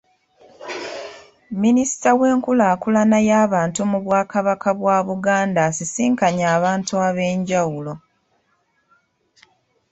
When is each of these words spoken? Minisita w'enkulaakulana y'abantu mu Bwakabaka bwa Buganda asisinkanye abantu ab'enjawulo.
Minisita 1.61 2.09
w'enkulaakulana 2.19 3.17
y'abantu 3.29 3.81
mu 3.91 3.99
Bwakabaka 4.05 4.69
bwa 4.79 4.97
Buganda 5.07 5.59
asisinkanye 5.69 6.45
abantu 6.57 6.93
ab'enjawulo. 7.07 7.93